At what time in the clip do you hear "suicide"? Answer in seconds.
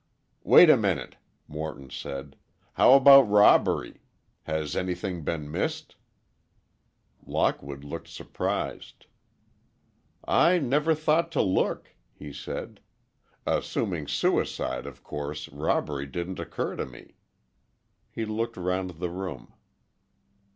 14.07-14.87